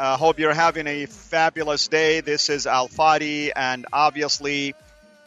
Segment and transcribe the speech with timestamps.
[0.00, 2.20] I uh, hope you're having a fabulous day.
[2.20, 4.74] This is Al Fadi, and obviously,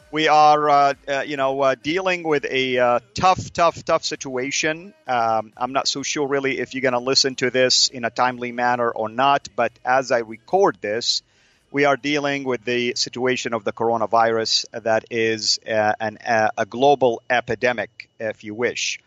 [0.09, 4.95] we are, uh, uh, you know, uh, dealing with a uh, tough, tough, tough situation.
[5.05, 8.09] Um, I'm not so sure, really, if you're going to listen to this in a
[8.09, 9.47] timely manner or not.
[9.55, 11.21] But as I record this,
[11.69, 16.17] we are dealing with the situation of the coronavirus that is uh, an,
[16.57, 18.99] a global epidemic, if you wish.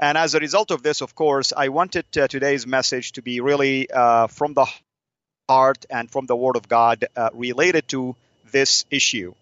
[0.00, 3.86] And as a result of this, of course, I wanted today's message to be really
[4.28, 4.66] from the
[5.48, 8.14] heart and from the Word of God uh, related to
[8.50, 9.34] this issue.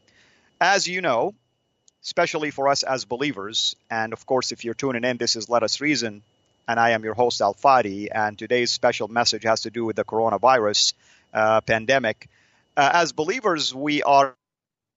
[0.61, 1.35] As you know,
[2.03, 5.63] especially for us as believers, and of course, if you're tuning in, this is Let
[5.63, 6.23] Us Reason,
[6.67, 9.97] and I am your host, Al Fadi, and today's special message has to do with
[9.97, 10.95] the coronavirus
[11.35, 12.29] uh, pandemic.
[12.77, 14.35] Uh, as believers, we are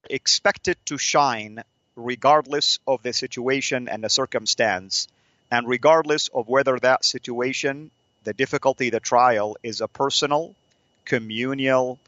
[0.09, 1.63] expected to shine
[1.95, 5.07] regardless of the situation and the circumstance,
[5.51, 7.91] and regardless of whether that situation,
[8.23, 10.55] the difficulty, the trial is a personal
[11.05, 11.99] communal,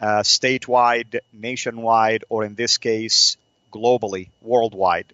[0.00, 3.36] uh, statewide, nationwide, or in this case,
[3.72, 5.06] globally, worldwide.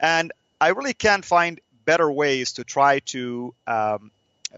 [0.00, 4.10] And I really can't find better ways to try to um,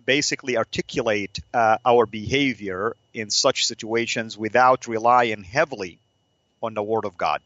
[0.04, 5.98] basically articulate uh, our behavior in such situations without relying heavily
[6.62, 7.40] on the Word of God.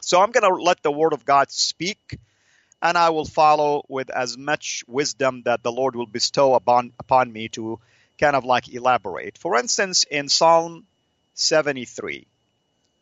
[0.00, 2.18] So I'm going to let the Word of God speak,
[2.82, 7.32] and I will follow with as much wisdom that the Lord will bestow upon, upon
[7.32, 7.80] me to
[8.18, 9.38] kind of like elaborate.
[9.38, 10.86] For instance, in Psalm
[11.34, 12.26] 73,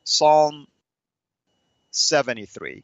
[0.04, 0.66] Psalm
[1.90, 2.82] 73,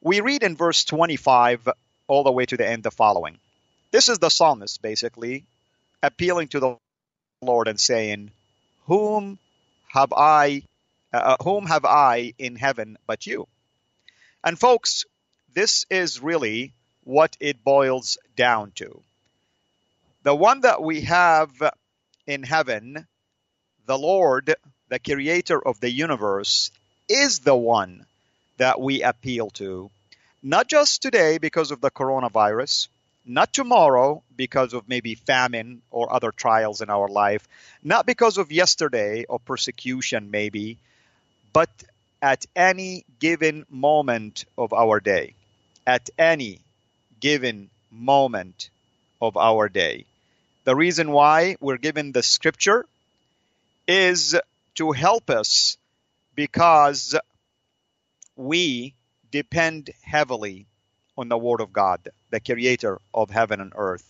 [0.00, 1.68] we read in verse 25
[2.06, 3.38] all the way to the end the following.
[3.90, 5.44] This is the psalmist basically
[6.02, 6.76] appealing to the
[7.42, 8.30] Lord and saying,
[8.86, 9.38] "Whom
[9.88, 10.62] have I
[11.12, 13.48] uh, whom have I in heaven but you?"
[14.44, 15.04] And folks,
[15.54, 16.72] this is really
[17.04, 19.02] what it boils down to.
[20.24, 21.50] The one that we have
[22.26, 23.06] in heaven,
[23.86, 24.54] the Lord,
[24.88, 26.70] the creator of the universe,
[27.08, 28.04] is the one
[28.56, 29.90] that we appeal to.
[30.42, 32.88] Not just today because of the coronavirus,
[33.24, 37.46] not tomorrow because of maybe famine or other trials in our life,
[37.82, 40.78] not because of yesterday or persecution, maybe,
[41.52, 41.70] but
[42.20, 45.34] at any given moment of our day.
[45.86, 46.60] At any
[47.20, 48.70] given moment
[49.20, 50.04] of our day.
[50.64, 52.84] The reason why we're given the scripture
[53.86, 54.36] is
[54.74, 55.76] to help us
[56.34, 57.16] because
[58.36, 58.94] we
[59.30, 60.66] depend heavily
[61.16, 64.04] on the Word of God, the creator of heaven and earth.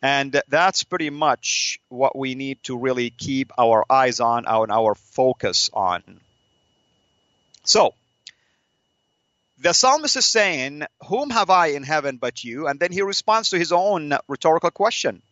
[0.00, 4.94] And that's pretty much what we need to really keep our eyes on and our
[4.94, 6.20] focus on.
[7.64, 7.94] So,
[9.60, 12.66] the psalmist is saying, Whom have I in heaven but you?
[12.66, 15.22] And then he responds to his own rhetorical question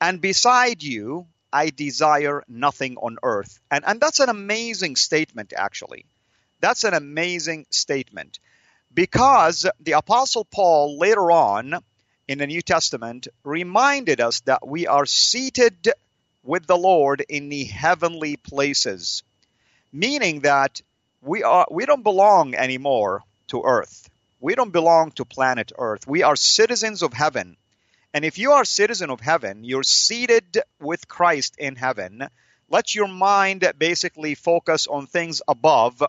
[0.00, 3.60] and beside you, I desire nothing on earth.
[3.70, 6.06] And, and that's an amazing statement, actually.
[6.60, 8.38] That's an amazing statement
[8.92, 11.74] because the Apostle Paul later on
[12.28, 15.88] in the New Testament reminded us that we are seated
[16.42, 19.22] with the Lord in the heavenly places,
[19.92, 20.80] meaning that
[21.20, 24.10] we are we don't belong anymore to earth.
[24.40, 26.06] We don't belong to planet Earth.
[26.06, 27.56] We are citizens of heaven.
[28.14, 32.26] And if you are citizen of heaven, you're seated with Christ in heaven.
[32.70, 36.02] Let your mind basically focus on things above.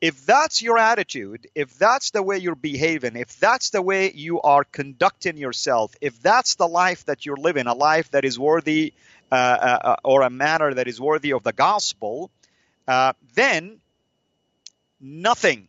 [0.00, 4.40] If that's your attitude, if that's the way you're behaving, if that's the way you
[4.40, 8.94] are conducting yourself, if that's the life that you're living, a life that is worthy
[9.30, 12.30] uh, uh, uh or a manner that is worthy of the gospel,
[12.88, 13.80] uh, then
[15.00, 15.68] nothing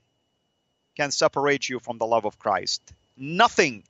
[0.98, 2.82] can separate you from the love of Christ.
[3.16, 3.84] Nothing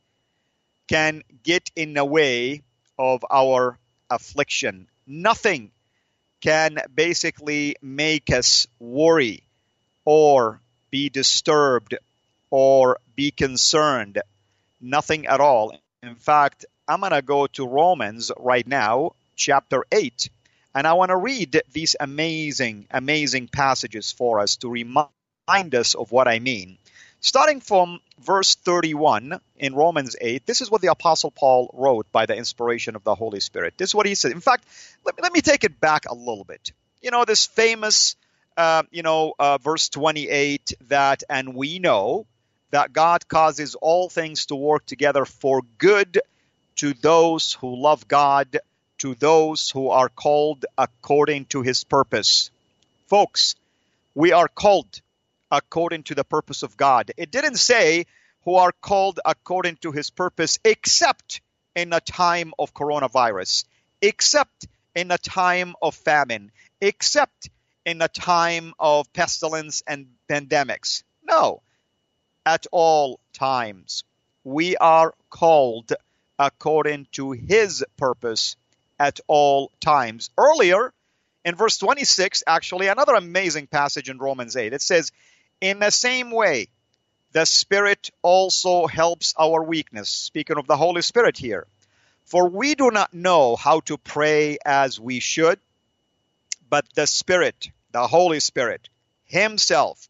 [0.87, 2.61] can get in the way
[2.99, 3.77] of our
[4.09, 4.87] affliction.
[5.07, 5.71] Nothing
[6.41, 9.43] can basically make us worry
[10.05, 10.59] or
[10.91, 11.95] be disturbed
[12.49, 14.21] or be concerned.
[14.79, 15.77] Nothing at all.
[16.03, 20.29] In fact, I'm going to go to Romans right now, chapter 8,
[20.75, 26.11] and I want to read these amazing, amazing passages for us to remind us of
[26.11, 26.77] what I mean.
[27.19, 32.27] Starting from verse 31 in Romans 8, this is what the Apostle Paul wrote by
[32.27, 33.73] the inspiration of the Holy Spirit.
[33.77, 34.31] This is what he said.
[34.31, 34.65] In fact,
[35.03, 36.71] let me, let me take it back a little bit.
[37.01, 38.15] You know, this famous,
[38.55, 42.27] uh, you know, uh, verse 28 that, and we know
[42.69, 46.21] that God causes all things to work together for good
[46.77, 48.59] to those who love God,
[48.99, 52.51] to those who are called according to his purpose.
[53.07, 53.55] Folks,
[54.13, 55.01] we are called
[55.51, 57.11] according to the purpose of God.
[57.17, 58.05] It didn't say
[58.43, 61.41] who are called according to his purpose except
[61.75, 63.65] in a time of coronavirus,
[64.01, 66.51] except in a time of famine,
[66.81, 67.49] except
[67.85, 71.03] in a time of pestilence and pandemics.
[71.23, 71.61] No,
[72.45, 74.03] at all times.
[74.43, 75.93] We are called
[76.39, 78.55] according to his purpose
[78.99, 80.29] at all times.
[80.37, 80.93] Earlier,
[81.43, 85.11] in verse 26, actually, another amazing passage in Romans 8, it says,
[85.59, 86.67] In the same way,
[87.31, 90.09] the Spirit also helps our weakness.
[90.09, 91.65] Speaking of the Holy Spirit here.
[92.25, 95.59] For we do not know how to pray as we should,
[96.69, 98.89] but the Spirit, the Holy Spirit,
[99.25, 100.09] Himself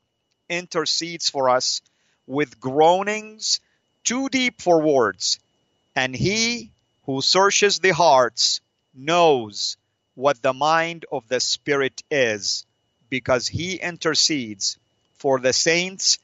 [0.50, 1.82] intercedes for us
[2.26, 3.60] with groanings
[4.04, 5.40] too deep for words.
[5.96, 6.72] And He
[7.06, 8.62] who searches the hearts
[8.94, 9.78] knows
[10.16, 12.66] what the mind of the Spirit is,
[13.10, 14.78] because He intercedes
[15.18, 16.20] for the saints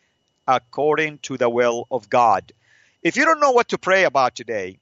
[0.47, 2.51] according to the will of God.
[3.01, 4.77] If you don't know what to pray about today,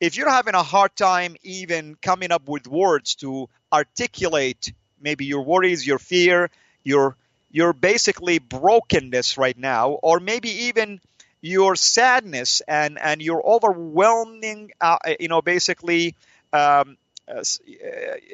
[0.00, 5.42] if you're having a hard time even coming up with words to articulate maybe your
[5.42, 6.50] worries, your fear,
[6.84, 7.16] your
[7.50, 11.00] your basically brokenness right now, or maybe even
[11.40, 16.14] your sadness and and your overwhelming, uh, you know, basically,
[16.52, 16.96] um,
[17.28, 17.42] uh,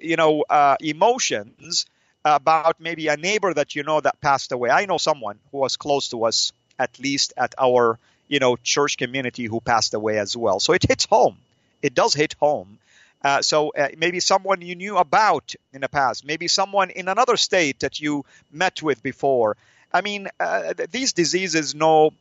[0.02, 1.87] you know, uh, emotions
[2.26, 4.69] about maybe a neighbor that you know that passed away.
[4.70, 8.96] I know someone who was close to us, at least at our you know church
[8.99, 10.58] community, who passed away as well.
[10.58, 11.37] So it hits home.
[11.82, 12.78] It does hit home.
[13.23, 17.37] Uh, so uh, maybe someone you knew about in the past, maybe someone in another
[17.37, 19.56] state that you met with before.
[19.93, 22.12] I mean, uh, these diseases know,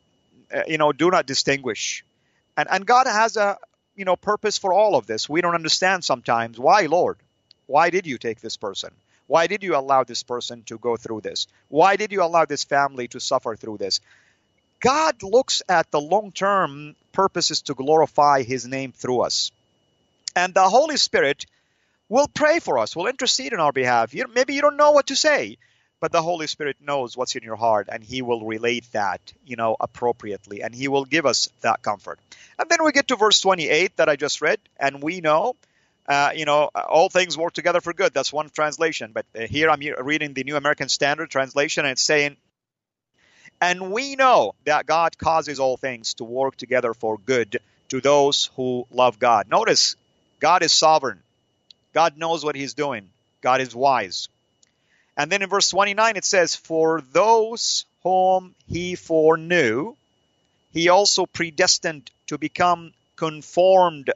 [0.53, 2.05] uh, you know, do not distinguish,
[2.55, 3.57] and and God has a
[3.95, 5.27] you know purpose for all of this.
[5.27, 7.17] We don't understand sometimes why, Lord,
[7.65, 8.91] why did you take this person?
[9.27, 11.47] Why did you allow this person to go through this?
[11.67, 13.99] Why did you allow this family to suffer through this?
[14.79, 19.51] God looks at the long term purposes to glorify His name through us.
[20.35, 21.45] And the Holy Spirit
[22.09, 24.13] will pray for us, will intercede on our behalf.
[24.13, 25.57] You, maybe you don't know what to say,
[25.99, 29.55] but the Holy Spirit knows what's in your heart and He will relate that, you
[29.55, 32.19] know, appropriately and He will give us that comfort.
[32.59, 35.55] And then we get to verse 28 that I just read, and we know.
[36.07, 38.13] Uh, you know, all things work together for good.
[38.13, 39.11] That's one translation.
[39.13, 42.37] But uh, here I'm reading the New American Standard translation, and it's saying,
[43.59, 47.59] And we know that God causes all things to work together for good
[47.89, 49.49] to those who love God.
[49.49, 49.95] Notice
[50.39, 51.19] God is sovereign.
[51.93, 53.09] God knows what he's doing.
[53.41, 54.27] God is wise.
[55.17, 59.95] And then in verse 29 it says, For those whom he foreknew,
[60.73, 64.11] he also predestined to become conformed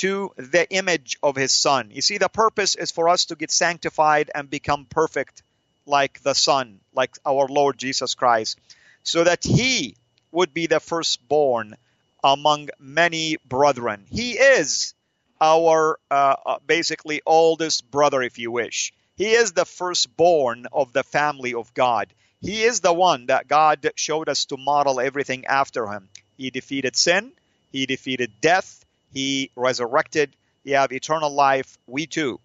[0.00, 1.90] to the image of his son.
[1.90, 5.42] You see, the purpose is for us to get sanctified and become perfect
[5.84, 8.58] like the son, like our Lord Jesus Christ,
[9.02, 9.96] so that he
[10.32, 11.76] would be the firstborn
[12.24, 14.06] among many brethren.
[14.10, 14.94] He is
[15.38, 18.94] our uh, uh, basically oldest brother, if you wish.
[19.16, 22.08] He is the firstborn of the family of God.
[22.40, 26.08] He is the one that God showed us to model everything after him.
[26.38, 27.32] He defeated sin,
[27.70, 28.79] he defeated death,
[29.12, 31.78] he resurrected, he have eternal life.
[31.86, 32.40] We too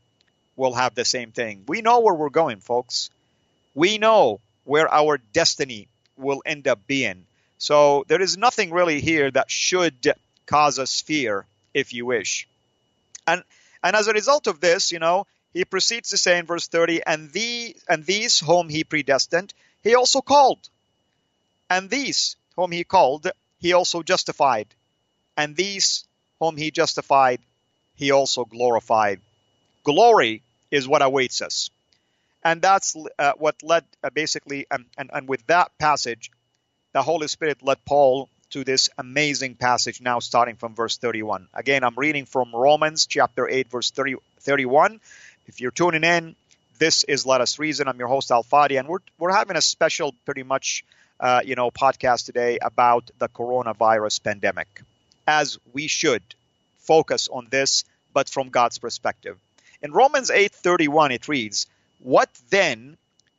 [0.56, 1.64] will have the same thing.
[1.68, 3.10] We know where we're going, folks.
[3.74, 7.26] We know where our destiny will end up being.
[7.58, 10.14] So there is nothing really here that should
[10.46, 12.48] cause us fear, if you wish.
[13.28, 13.44] And
[13.84, 17.02] and as a result of this, you know, he proceeds to say in verse 30,
[17.06, 19.54] and the and these whom he predestined,
[19.84, 20.70] he also called.
[21.70, 23.30] And these whom he called,
[23.60, 24.68] he also justified.
[25.38, 26.06] And these
[26.40, 27.40] whom he justified,
[27.96, 29.20] he also glorified.
[29.84, 31.70] Glory is what awaits us.
[32.44, 36.32] And that's uh, what led uh, basically, and, and, and with that passage,
[36.94, 41.48] the Holy Spirit led Paul to this amazing passage now starting from verse 31.
[41.54, 45.02] Again, I'm reading from Romans chapter 8 verse 30, 31.
[45.48, 46.36] If you're tuning in,
[46.78, 47.88] this is Let Us Reason.
[47.88, 50.86] I'm your host Al Fadi and we're we're having a special pretty much
[51.20, 54.82] uh, you know podcast today about the coronavirus pandemic.
[55.28, 56.24] As we should
[56.80, 59.38] focus on this but from God's perspective.
[59.82, 61.68] In Romans 8:31 it reads,
[62.00, 62.98] "What then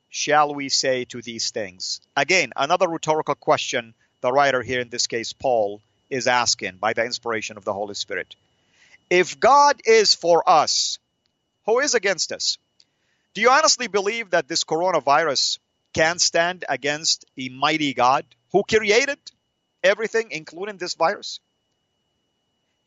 [0.08, 5.06] shall we say to these things?" Again, another rhetorical question the writer here in this
[5.06, 8.34] case Paul is asking by the inspiration of the Holy Spirit.
[9.10, 10.98] If God is for us,
[11.64, 12.58] who is against us?
[13.34, 15.58] Do you honestly believe that this coronavirus
[15.92, 19.18] can stand against a mighty God who created
[19.82, 21.40] everything, including this virus?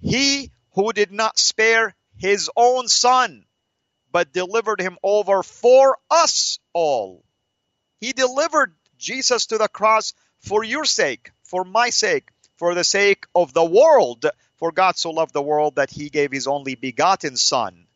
[0.01, 3.45] He who did not spare his own son,
[4.11, 7.23] but delivered him over for us all.
[7.99, 13.25] He delivered Jesus to the cross for your sake, for my sake, for the sake
[13.35, 14.25] of the world.
[14.57, 17.87] For God so loved the world that he gave his only begotten Son,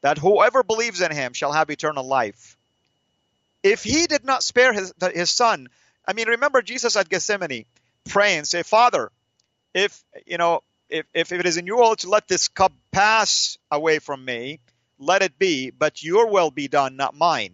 [0.00, 2.56] that whoever believes in him shall have eternal life.
[3.62, 5.68] If he did not spare his, his son,
[6.08, 7.66] I mean, remember Jesus at Gethsemane
[8.08, 9.12] praying, say, Father,
[9.74, 13.58] if, you know, if, if it is in your will to let this cup pass
[13.70, 14.60] away from me,
[14.98, 17.52] let it be, but your will be done, not mine.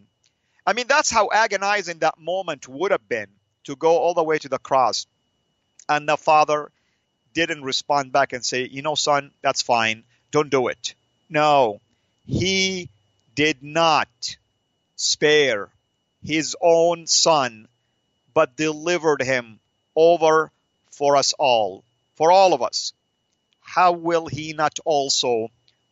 [0.67, 3.29] I mean, that's how agonizing that moment would have been
[3.65, 5.07] to go all the way to the cross.
[5.89, 6.71] And the father
[7.35, 10.03] didn't respond back and say, you know, son, that's fine.
[10.33, 10.95] Don't do it.
[11.29, 11.81] No,
[12.27, 12.89] he
[13.35, 14.09] did not
[14.97, 15.69] spare
[16.25, 17.69] his own son,
[18.35, 19.61] but delivered him
[19.95, 20.51] over
[20.91, 21.85] for us all,
[22.17, 22.93] for all of us
[23.77, 25.49] how will he not also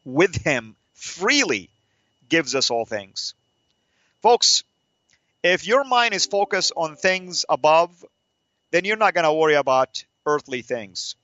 [0.06, 1.68] with him freely
[2.30, 3.34] gives us all things?
[4.22, 4.64] Folks,
[5.42, 7.90] if your mind is focused on things above,
[8.70, 11.14] then you're not going to worry about earthly things.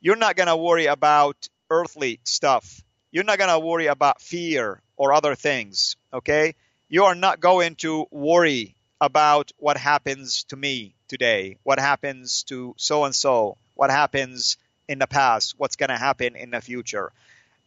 [0.00, 1.36] You're not going to worry about
[1.68, 2.82] earthly stuff.
[3.10, 6.54] You're not going to worry about fear or other things, okay?
[6.88, 12.74] You are not going to worry about what happens to me today, what happens to
[12.78, 14.56] so and so, what happens
[14.92, 17.10] in the past, what's going to happen in the future.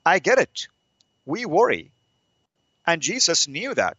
[0.06, 0.68] I get it.
[1.26, 1.92] We worry.
[2.88, 3.98] And Jesus knew that.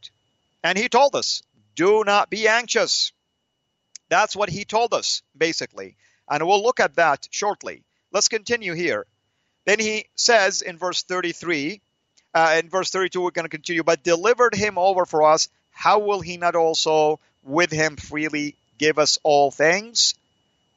[0.63, 1.43] And he told us,
[1.75, 3.13] do not be anxious.
[4.09, 5.97] That's what he told us, basically.
[6.31, 7.83] And we'll look at that shortly.
[8.13, 9.05] Let's continue here.
[9.65, 11.81] Then he says in verse 33,
[12.33, 15.49] uh, in verse 32, we're going to continue, but delivered him over for us.
[15.73, 20.15] How will he not also with him freely give us all things?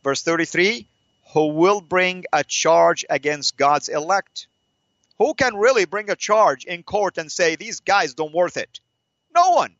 [0.04, 0.88] Verse 33
[1.34, 4.48] who will bring a charge against God's elect.
[5.20, 8.80] Who can really bring a charge in court and say these guys don't worth it?
[9.36, 9.76] No one.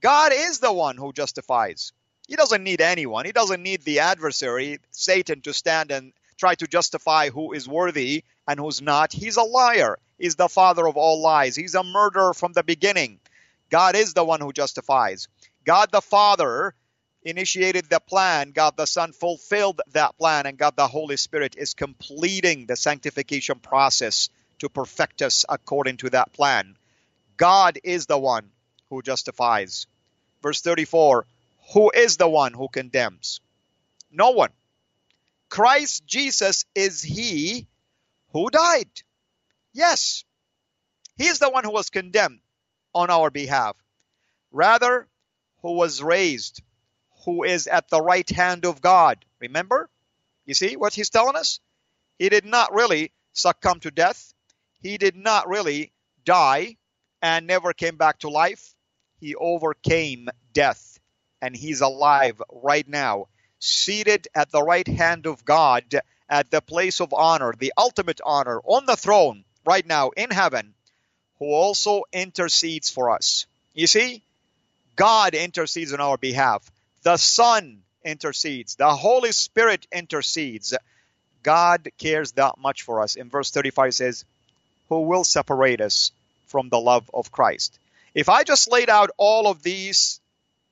[0.00, 1.92] God is the one who justifies.
[2.26, 3.24] He doesn't need anyone.
[3.24, 8.24] He doesn't need the adversary, Satan, to stand and try to justify who is worthy
[8.48, 9.12] and who's not.
[9.12, 9.98] He's a liar.
[10.18, 11.54] He's the father of all lies.
[11.54, 13.20] He's a murderer from the beginning.
[13.70, 15.28] God is the one who justifies.
[15.64, 16.74] God the Father
[17.24, 21.74] initiated the plan, God the Son fulfilled that plan, and God the Holy Spirit is
[21.74, 24.28] completing the sanctification process
[24.58, 26.76] to perfect us according to that plan.
[27.36, 28.50] God is the one
[28.90, 29.86] who justifies.
[30.42, 31.26] Verse 34
[31.72, 33.40] Who is the one who condemns?
[34.12, 34.50] No one.
[35.48, 37.66] Christ Jesus is he
[38.32, 38.90] who died.
[39.72, 40.24] Yes,
[41.16, 42.40] he is the one who was condemned
[42.94, 43.76] on our behalf.
[44.52, 45.08] Rather,
[45.62, 46.62] who was raised
[47.24, 49.24] who is at the right hand of God.
[49.40, 49.88] Remember?
[50.46, 51.60] You see what he's telling us?
[52.18, 54.32] He did not really succumb to death.
[54.82, 55.92] He did not really
[56.24, 56.76] die
[57.22, 58.74] and never came back to life.
[59.20, 60.98] He overcame death
[61.40, 63.28] and he's alive right now,
[63.58, 65.84] seated at the right hand of God
[66.28, 70.74] at the place of honor, the ultimate honor on the throne right now in heaven,
[71.38, 73.46] who also intercedes for us.
[73.72, 74.22] You see,
[74.96, 76.70] God intercedes on our behalf.
[77.04, 78.76] The Son intercedes.
[78.76, 80.74] The Holy Spirit intercedes.
[81.42, 83.14] God cares that much for us.
[83.14, 84.24] In verse 35 says,
[84.88, 86.12] Who will separate us
[86.46, 87.78] from the love of Christ?
[88.14, 90.18] If I just laid out all of these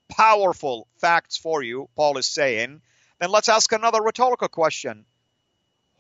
[0.09, 2.81] powerful facts for you, Paul is saying,
[3.19, 5.05] then let's ask another rhetorical question.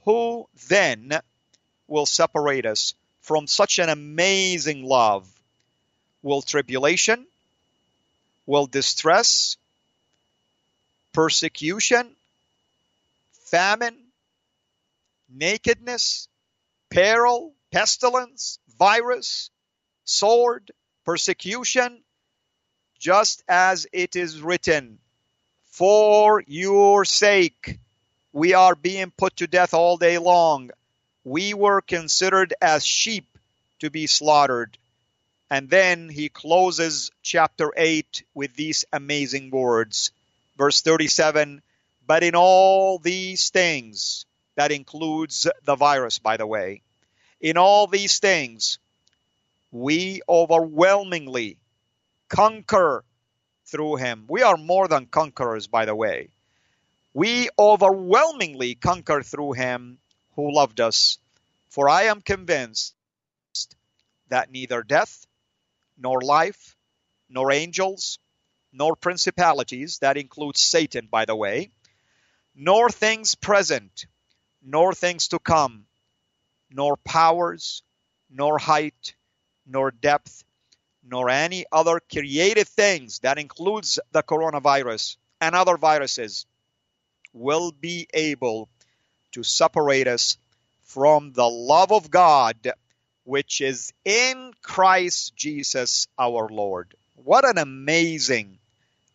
[0.06, 1.12] Who then
[1.86, 5.28] will separate us from such an amazing love?
[6.22, 7.26] Will tribulation?
[8.46, 9.56] Will distress?
[11.12, 12.16] Persecution,
[13.50, 13.96] famine,
[15.28, 16.28] nakedness,
[16.90, 19.50] peril, pestilence, virus,
[20.04, 20.70] sword,
[21.04, 22.02] persecution,
[22.98, 24.98] just as it is written,
[25.70, 27.78] For your sake
[28.32, 30.70] We are being put to death all day long.
[31.24, 33.26] We were considered as sheep
[33.80, 34.78] to be slaughtered.
[35.50, 40.12] And then he closes chapter 8 with these amazing words.
[40.56, 41.62] Verse 37
[42.06, 46.82] But in all these things, that includes the virus, by the way,
[47.40, 48.78] in all these things,
[49.70, 51.58] we overwhelmingly
[52.28, 53.04] conquer
[53.66, 54.26] through him.
[54.28, 56.28] We are more than conquerors, by the way.
[57.14, 59.98] We overwhelmingly conquer through him
[60.36, 61.18] who loved us.
[61.70, 62.94] For I am convinced
[64.28, 65.26] that neither death,
[65.96, 66.76] nor life,
[67.28, 68.18] nor angels,
[68.72, 71.70] nor principalities, that includes Satan, by the way,
[72.54, 74.06] nor things present,
[74.62, 75.86] nor things to come,
[76.70, 77.82] nor powers,
[78.30, 79.14] nor height,
[79.66, 80.44] nor depth,
[81.04, 86.46] nor any other created things, that includes the coronavirus and other viruses,
[87.32, 88.68] will be able
[89.32, 90.36] to separate us
[90.82, 92.72] from the love of God
[93.24, 96.94] which is in Christ Jesus our Lord.
[97.14, 98.58] What an amazing,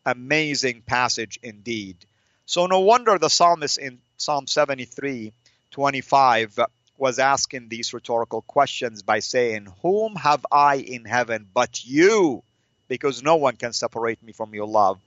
[0.08, 1.98] amazing passage indeed.
[2.46, 5.34] So, no wonder the psalmist in Psalm 73
[5.72, 6.60] 25
[6.98, 12.42] was asking these rhetorical questions by saying, Whom have I in heaven but you?
[12.88, 15.00] Because no one can separate me from your love.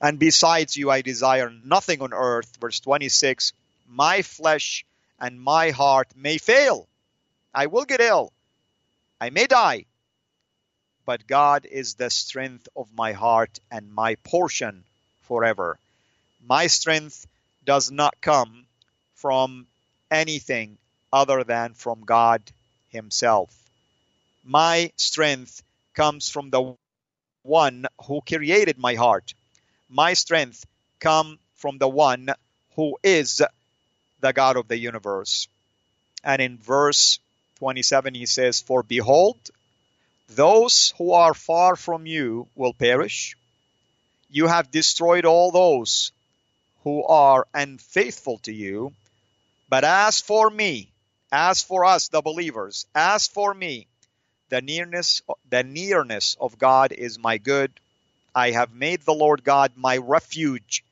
[0.00, 2.58] And besides you, I desire nothing on earth.
[2.60, 3.52] Verse 26
[3.88, 4.84] My flesh
[5.20, 6.88] and my heart may fail,
[7.54, 8.32] I will get ill.
[9.20, 9.86] I may die.
[11.06, 14.84] But God is the strength of my heart and my portion
[15.22, 15.78] forever.
[16.46, 17.26] My strength
[17.64, 18.66] does not come
[19.14, 19.66] from
[20.10, 20.78] anything
[21.12, 22.42] other than from God
[22.90, 23.54] Himself.
[24.44, 25.62] My strength
[25.94, 26.76] comes from the
[27.42, 29.34] one who created my heart.
[29.88, 30.64] My strength
[31.00, 32.28] comes from the one
[32.76, 33.42] who is
[34.20, 35.48] the God of the universe.
[36.22, 37.18] And in verse
[37.58, 39.38] 27, he says, For behold,
[40.28, 43.36] those who are far from you will perish.
[44.30, 46.12] You have destroyed all those
[46.82, 48.92] who are unfaithful to you.
[49.68, 50.92] But as for me,
[51.32, 53.86] as for us, the believers, as for me,
[54.50, 57.72] the nearness, the nearness of God is my good.
[58.34, 60.84] I have made the Lord God my refuge,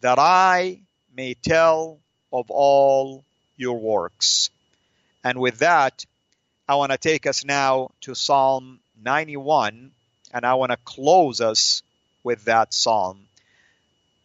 [0.00, 0.80] that I
[1.14, 1.98] may tell
[2.32, 3.24] of all
[3.56, 4.50] your works.
[5.22, 6.04] And with that,
[6.68, 9.92] I want to take us now to Psalm 91,
[10.34, 11.84] and I want to close us
[12.24, 13.28] with that psalm.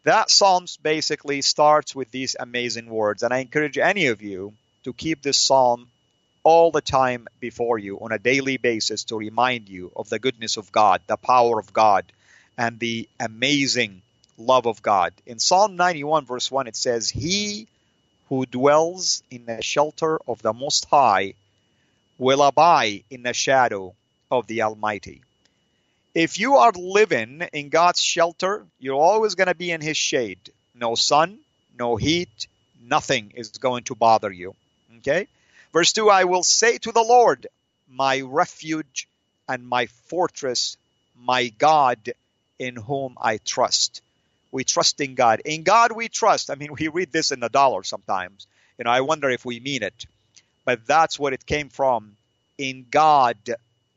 [0.05, 4.53] That psalm basically starts with these amazing words, and I encourage any of you
[4.85, 5.89] to keep this psalm
[6.43, 10.57] all the time before you on a daily basis to remind you of the goodness
[10.57, 12.11] of God, the power of God,
[12.57, 14.01] and the amazing
[14.39, 15.13] love of God.
[15.27, 17.67] In Psalm 91, verse 1, it says, He
[18.29, 21.35] who dwells in the shelter of the Most High
[22.21, 23.95] will abide in the shadow
[24.29, 25.23] of the Almighty.
[26.13, 30.51] If you are living in God's shelter, you're always going to be in His shade.
[30.75, 31.39] No sun,
[31.79, 32.47] no heat,
[32.79, 34.53] nothing is going to bother you.
[34.97, 35.27] Okay?
[35.73, 37.47] Verse 2 I will say to the Lord,
[37.89, 39.07] my refuge
[39.49, 40.77] and my fortress,
[41.17, 42.13] my God
[42.59, 44.03] in whom I trust
[44.51, 45.41] we trust in God.
[45.45, 46.51] In God we trust.
[46.51, 48.47] I mean, we read this in the dollar sometimes.
[48.77, 50.05] You know, I wonder if we mean it.
[50.71, 52.15] But that's what it came from.
[52.57, 53.35] In God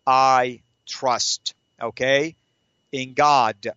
[0.04, 1.54] I trust.
[1.80, 2.34] Okay?
[2.90, 3.68] In God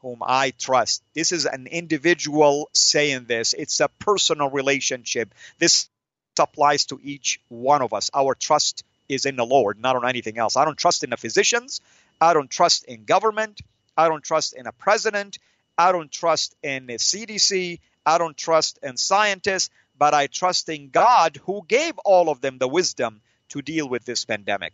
[0.00, 1.02] whom I trust.
[1.14, 3.52] This is an individual saying this.
[3.52, 5.34] It's a personal relationship.
[5.58, 5.90] This
[6.38, 8.08] applies to each one of us.
[8.14, 10.56] Our trust is in the Lord, not on anything else.
[10.56, 11.82] I don't trust in the physicians.
[12.22, 13.60] I don't trust in government.
[13.98, 15.38] I don't trust in a president.
[15.76, 17.80] I don't trust in the CDC.
[18.06, 19.68] I don't trust in scientists,
[20.00, 24.06] but I trust in God who gave all of them the wisdom to deal with
[24.06, 24.72] this pandemic.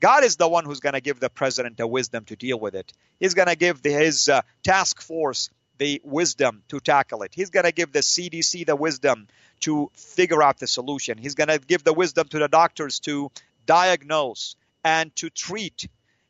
[0.00, 2.74] God is the one who's going to give the president the wisdom to deal with
[2.74, 2.90] it.
[3.20, 7.32] He's going to give the, his uh, task force the wisdom to tackle it.
[7.34, 9.28] He's going to give the CDC the wisdom
[9.60, 11.18] to figure out the solution.
[11.18, 13.30] He's going to give the wisdom to the doctors to
[13.66, 15.86] diagnose and to treat.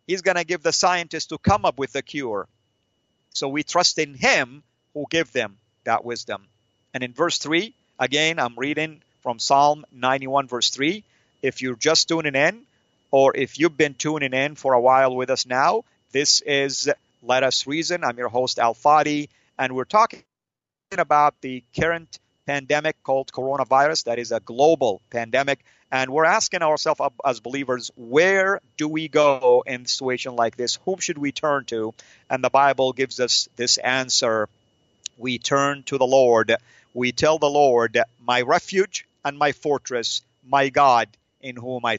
[0.09, 2.49] He's going to give the scientists to come up with the cure.
[3.35, 6.49] So we trust in Him who give them that wisdom.
[6.93, 11.05] And in verse 3, again, I'm reading from Psalm 91, verse 3.
[11.41, 12.63] If you're just tuning in,
[13.13, 16.91] or if you've been tuning in for a while with us now, this is
[17.23, 18.03] Let Us Reason.
[18.03, 20.25] I'm your host, Al Fadi, and we're talking
[20.91, 25.61] about the current pandemic called coronavirus that is a global pandemic
[25.93, 30.77] and we're asking ourselves as believers where do we go in a situation like this
[30.85, 31.95] whom should we turn to
[32.29, 34.49] and the bible gives us this answer
[35.19, 36.57] we turn to the lord
[36.95, 41.09] we tell the Lord, My refuge and my fortress, my God,
[41.41, 41.99] in whom I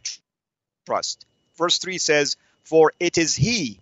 [0.85, 1.25] trust.
[1.57, 3.79] Verse 3 says, For it is He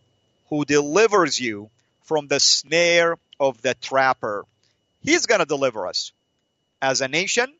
[0.50, 1.70] who delivers you
[2.04, 4.46] from the snare of the trapper.
[5.02, 6.12] He's going to deliver us
[6.82, 7.52] as a nation,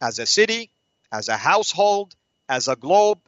[0.00, 0.70] as a city,
[1.12, 2.14] as a household,
[2.48, 3.18] as a globe.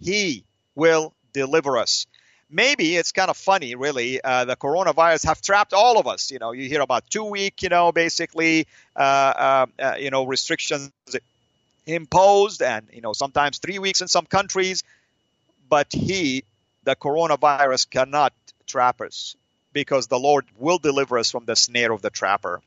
[0.00, 2.06] He will deliver us.
[2.54, 4.20] Maybe it's kind of funny, really.
[4.22, 6.30] Uh, the coronavirus have trapped all of us.
[6.30, 10.26] You know, you hear about two week, you know, basically, uh, uh, uh you know,
[10.26, 10.92] restrictions
[11.86, 14.84] imposed, and you know, sometimes three weeks in some countries.
[15.70, 16.44] But he,
[16.84, 18.34] the coronavirus, cannot
[18.66, 19.34] trap us
[19.72, 22.60] because the Lord will deliver us from the snare of the trapper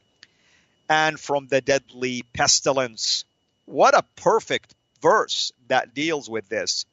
[0.89, 3.23] and from the deadly pestilence.
[3.65, 6.85] What a perfect verse that deals with this.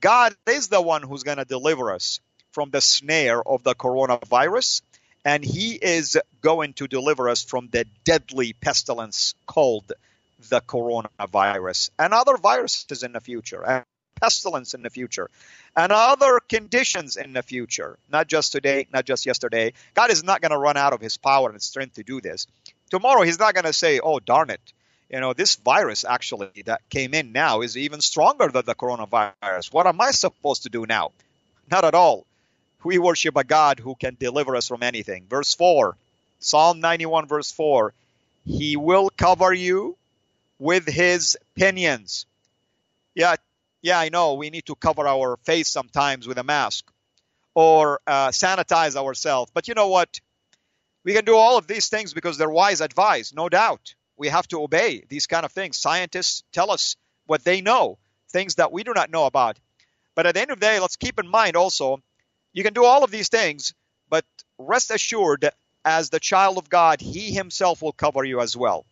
[0.00, 2.20] God is the one who's going to deliver us
[2.52, 4.82] from the snare of the coronavirus,
[5.24, 9.92] and He is going to deliver us from the deadly pestilence called
[10.48, 13.84] the coronavirus and other viruses in the future, and
[14.20, 15.30] pestilence in the future,
[15.76, 19.72] and other conditions in the future, not just today, not just yesterday.
[19.94, 22.46] God is not going to run out of His power and strength to do this.
[22.90, 24.60] Tomorrow, He's not going to say, oh, darn it
[25.10, 29.72] you know, this virus actually that came in now is even stronger than the coronavirus.
[29.72, 31.12] What am I supposed to do now?
[31.70, 32.26] Not at all.
[32.84, 35.26] We worship a God who can deliver us from anything.
[35.28, 35.96] Verse 4,
[36.40, 37.92] Psalm 91, verse 4
[38.44, 39.96] He will cover you
[40.58, 42.26] with his pinions.
[43.14, 43.36] Yeah,
[43.82, 46.84] yeah, I know we need to cover our face sometimes with a mask
[47.54, 49.50] or uh, sanitize ourselves.
[49.54, 50.20] But you know what?
[51.02, 54.48] We can do all of these things because they're wise advice, no doubt we have
[54.48, 55.78] to obey these kind of things.
[55.78, 57.98] Scientists tell us what they know,
[58.30, 59.58] things that we do not know about.
[60.14, 62.02] But at the end of the day, let's keep in mind also,
[62.52, 63.72] you can do all of these things,
[64.10, 64.24] but
[64.58, 65.48] rest assured,
[65.84, 68.84] as the child of God, He Himself will cover you as well.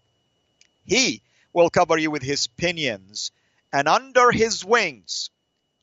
[0.85, 1.21] He
[1.53, 3.33] will cover you with His pinions,
[3.73, 5.31] and under His wings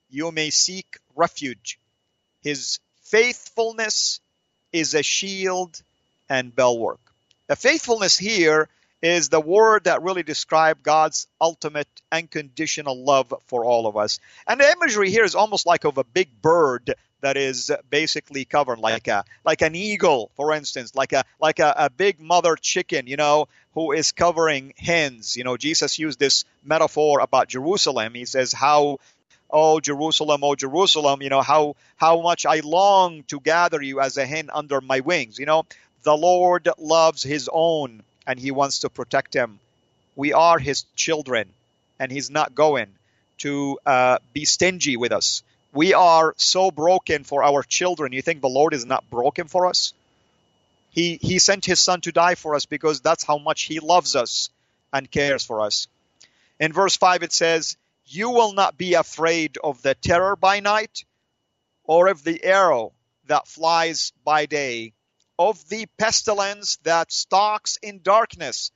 [0.10, 1.78] you may seek refuge.
[2.42, 4.22] His faithfulness
[4.72, 5.82] is a shield
[6.30, 7.02] and bulwark.
[7.48, 8.70] The faithfulness here
[9.04, 14.22] is the word that really describes God's ultimate unconditional love for all of us.
[14.48, 18.80] And the imagery here is almost like of a big bird that is basically covered
[18.80, 23.08] like a like an eagle for instance like a like a, a big mother chicken
[23.08, 25.38] you know who is covering hens.
[25.38, 28.14] You know jesus used this metaphor about jerusalem.
[28.14, 29.00] He says how
[29.50, 34.18] oh jerusalem oh jerusalem you know how how much i long to gather you as
[34.18, 35.40] a hen under my wings.
[35.40, 35.64] You know
[36.04, 39.60] the lord loves his own and he wants to protect him.
[40.16, 41.50] We are his children,
[42.00, 42.88] and he's not going
[43.40, 45.44] to uh, be stingy with us.
[45.74, 48.14] We are so broken for our children.
[48.14, 49.94] You think the Lord is not broken for us?
[50.92, 54.16] He, he sent his son to die for us because that's how much he loves
[54.16, 54.52] us
[54.94, 55.88] and cares for us.
[56.60, 61.04] In verse 5, it says, You will not be afraid of the terror by night,
[61.84, 62.94] or of the arrow
[63.26, 64.94] that flies by day,
[65.50, 68.72] of the pestilence that stalks in darkness,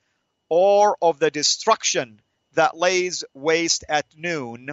[0.50, 2.20] or of the destruction
[2.56, 4.72] that lays waste at noon.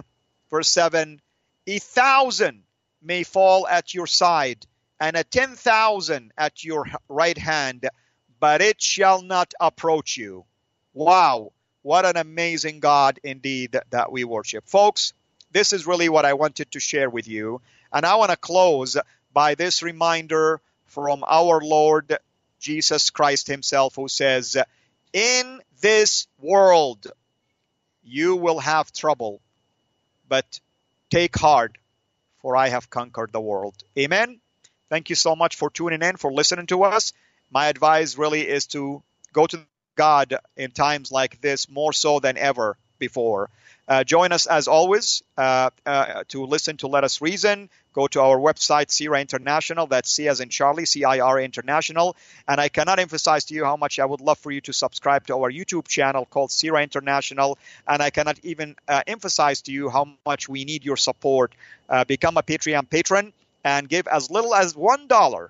[0.49, 1.21] Verse 7
[1.67, 2.63] A thousand
[3.01, 4.65] may fall at your side,
[4.99, 7.87] and a ten thousand at your right hand,
[8.41, 10.43] but it shall not approach you.
[10.93, 14.67] Wow, what an amazing God indeed that we worship.
[14.67, 15.13] Folks,
[15.51, 17.61] this is really what I wanted to share with you.
[17.93, 18.97] And I want to close
[19.31, 22.17] by this reminder from our Lord
[22.59, 24.57] Jesus Christ Himself, who says,
[25.13, 27.07] In this world
[28.03, 29.41] you will have trouble,
[30.27, 30.59] but
[31.09, 31.77] take heart,
[32.37, 33.75] for I have conquered the world.
[33.97, 34.39] Amen.
[34.89, 37.13] Thank you so much for tuning in, for listening to us.
[37.49, 39.01] My advice really is to
[39.33, 43.49] go to God in times like this more so than ever before.
[43.87, 47.69] Uh, join us as always uh, uh, to listen to Let Us Reason.
[47.93, 49.87] Go to our website, CIRA International.
[49.87, 52.15] That's C as in Charlie, C I R International.
[52.47, 55.27] And I cannot emphasize to you how much I would love for you to subscribe
[55.27, 57.57] to our YouTube channel called CIRA International.
[57.87, 61.53] And I cannot even uh, emphasize to you how much we need your support.
[61.87, 63.31] Uh, become a Patreon patron
[63.63, 65.49] and give as little as $1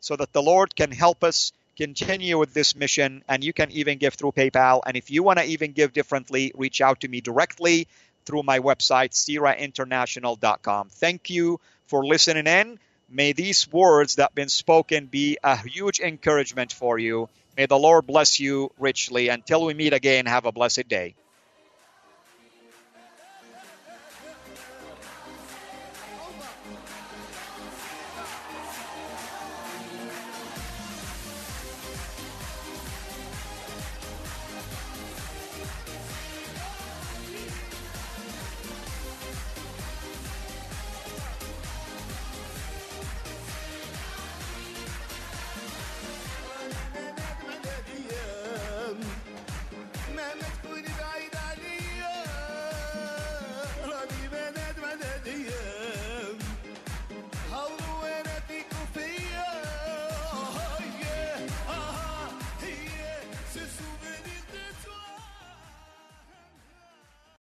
[0.00, 3.98] so that the Lord can help us continue with this mission and you can even
[3.98, 4.80] give through PayPal.
[4.86, 7.86] And if you want to even give differently, reach out to me directly
[8.24, 10.88] through my website, cirainternational.com.
[10.90, 12.78] Thank you for listening in.
[13.08, 17.28] May these words that have been spoken be a huge encouragement for you.
[17.56, 19.28] May the Lord bless you richly.
[19.28, 21.14] Until we meet again, have a blessed day.